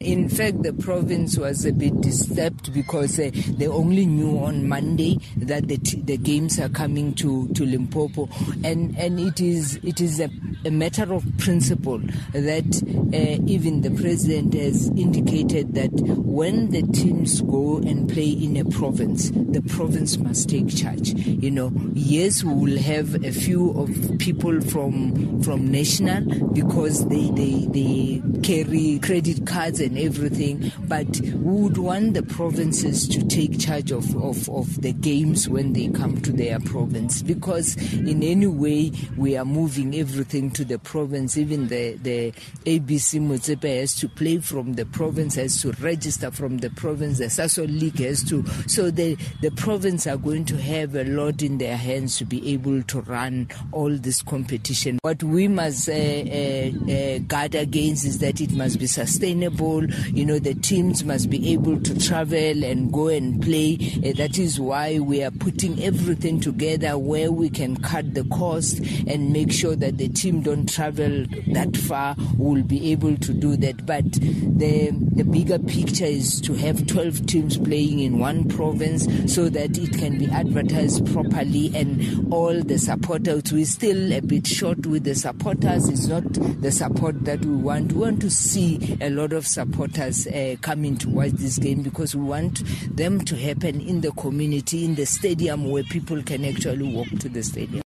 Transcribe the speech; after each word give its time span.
In 0.00 0.28
fact, 0.28 0.62
the 0.62 0.72
province 0.72 1.36
was 1.36 1.66
a 1.66 1.72
bit 1.72 2.00
disturbed 2.02 2.72
because 2.72 3.18
uh, 3.18 3.32
they 3.34 3.66
only 3.66 4.06
knew 4.06 4.38
on 4.38 4.68
Monday 4.68 5.18
that 5.36 5.66
the, 5.66 5.76
t- 5.76 6.00
the 6.00 6.16
games 6.16 6.60
are 6.60 6.68
coming 6.68 7.12
to, 7.14 7.48
to 7.54 7.66
Limpopo, 7.66 8.28
and 8.62 8.96
and 8.96 9.18
it 9.18 9.40
is 9.40 9.80
it 9.82 10.00
is 10.00 10.20
a, 10.20 10.30
a 10.64 10.70
matter 10.70 11.12
of 11.12 11.24
principle 11.38 11.98
that 12.32 12.80
uh, 13.12 13.42
even 13.50 13.80
the 13.80 13.90
president 13.90 14.54
has 14.54 14.86
indicated 14.90 15.74
that 15.74 15.90
when 15.90 16.70
the 16.70 16.82
teams 16.92 17.40
go 17.40 17.78
and 17.78 18.08
play 18.08 18.28
in 18.30 18.56
a 18.56 18.64
province, 18.66 19.30
the 19.30 19.62
province 19.62 20.16
must 20.16 20.48
take 20.48 20.68
charge. 20.76 21.08
You 21.08 21.50
know, 21.50 21.72
yes, 21.94 22.44
we 22.44 22.54
will 22.54 22.78
have 22.78 23.24
a 23.24 23.32
few 23.32 23.70
of 23.72 24.18
people 24.20 24.60
from 24.60 25.42
from 25.42 25.72
national 25.72 26.22
because 26.50 27.04
they 27.08 27.30
they, 27.32 27.66
they 27.72 28.22
carry 28.44 29.00
credit 29.00 29.44
cards 29.44 29.80
and 29.88 29.98
everything, 29.98 30.70
but 30.86 31.08
we 31.20 31.30
would 31.32 31.78
want 31.78 32.14
the 32.14 32.22
provinces 32.22 33.08
to 33.08 33.26
take 33.26 33.58
charge 33.58 33.90
of, 33.90 34.04
of, 34.22 34.48
of 34.50 34.82
the 34.82 34.92
games 34.92 35.48
when 35.48 35.72
they 35.72 35.88
come 35.88 36.20
to 36.20 36.30
their 36.32 36.60
province 36.60 37.22
because 37.22 37.76
in 37.94 38.22
any 38.22 38.46
way 38.46 38.92
we 39.16 39.36
are 39.36 39.44
moving 39.44 39.94
everything 39.94 40.50
to 40.50 40.64
the 40.64 40.78
province. 40.78 41.36
Even 41.36 41.68
the, 41.68 41.94
the 42.02 42.32
ABC 42.64 43.20
Motsepe 43.20 43.80
has 43.80 43.94
to 43.96 44.08
play 44.08 44.38
from 44.38 44.74
the 44.74 44.84
province, 44.86 45.34
has 45.36 45.60
to 45.62 45.72
register 45.80 46.30
from 46.30 46.58
the 46.58 46.70
province, 46.70 47.18
the 47.18 47.24
Sasol 47.26 47.68
League 47.68 47.98
has 48.00 48.22
to. 48.24 48.46
So 48.66 48.90
the, 48.90 49.16
the 49.40 49.50
province 49.52 50.06
are 50.06 50.16
going 50.16 50.44
to 50.46 50.56
have 50.60 50.94
a 50.94 51.04
lot 51.04 51.42
in 51.42 51.58
their 51.58 51.76
hands 51.76 52.18
to 52.18 52.24
be 52.24 52.52
able 52.52 52.82
to 52.82 53.00
run 53.02 53.48
all 53.72 53.90
this 53.96 54.22
competition. 54.22 54.98
What 55.02 55.22
we 55.22 55.48
must 55.48 55.88
uh, 55.88 55.92
uh, 55.92 56.92
uh, 56.92 57.18
guard 57.20 57.54
against 57.54 58.04
is 58.04 58.18
that 58.18 58.40
it 58.40 58.52
must 58.52 58.78
be 58.78 58.86
sustainable. 58.86 59.77
You 59.84 60.24
know, 60.24 60.38
the 60.38 60.54
teams 60.54 61.04
must 61.04 61.30
be 61.30 61.52
able 61.52 61.80
to 61.80 61.98
travel 61.98 62.64
and 62.64 62.92
go 62.92 63.08
and 63.08 63.42
play. 63.42 63.78
Uh, 64.04 64.12
that 64.16 64.38
is 64.38 64.60
why 64.60 64.98
we 64.98 65.22
are 65.22 65.30
putting 65.30 65.82
everything 65.82 66.40
together 66.40 66.98
where 66.98 67.30
we 67.30 67.50
can 67.50 67.76
cut 67.76 68.14
the 68.14 68.24
cost 68.24 68.78
and 69.06 69.32
make 69.32 69.52
sure 69.52 69.76
that 69.76 69.98
the 69.98 70.08
team 70.08 70.42
don't 70.42 70.68
travel 70.68 71.24
that 71.52 71.76
far. 71.76 72.16
We'll 72.36 72.62
be 72.62 72.92
able 72.92 73.16
to 73.16 73.32
do 73.32 73.56
that. 73.56 73.86
But 73.86 74.12
the 74.12 74.90
the 75.18 75.24
bigger 75.24 75.58
picture 75.58 76.04
is 76.04 76.40
to 76.42 76.54
have 76.54 76.86
12 76.86 77.26
teams 77.26 77.56
playing 77.58 78.00
in 78.00 78.18
one 78.18 78.48
province 78.48 79.06
so 79.32 79.48
that 79.48 79.76
it 79.76 79.92
can 79.98 80.18
be 80.18 80.26
advertised 80.26 81.12
properly 81.12 81.72
and 81.74 82.32
all 82.32 82.60
the 82.62 82.78
supporters. 82.78 83.52
We're 83.52 83.64
still 83.64 84.12
a 84.12 84.20
bit 84.20 84.46
short 84.46 84.86
with 84.86 85.04
the 85.04 85.14
supporters. 85.14 85.88
It's 85.88 86.06
not 86.06 86.24
the 86.60 86.70
support 86.70 87.24
that 87.24 87.44
we 87.44 87.54
want. 87.54 87.92
We 87.92 88.00
want 88.00 88.20
to 88.22 88.30
see 88.30 88.96
a 89.00 89.10
lot 89.10 89.32
of 89.32 89.46
supporters 89.68 90.26
uh, 90.28 90.56
coming 90.62 90.96
to 90.96 91.08
watch 91.10 91.30
this 91.32 91.58
game 91.58 91.82
because 91.82 92.14
we 92.14 92.24
want 92.24 92.62
them 92.96 93.20
to 93.20 93.36
happen 93.36 93.80
in 93.80 94.00
the 94.00 94.10
community, 94.12 94.84
in 94.84 94.94
the 94.94 95.04
stadium 95.04 95.70
where 95.70 95.84
people 95.84 96.22
can 96.22 96.44
actually 96.44 96.90
walk 96.94 97.08
to 97.20 97.28
the 97.28 97.42
stadium. 97.42 97.68